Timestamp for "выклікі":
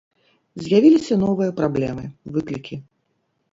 2.39-2.83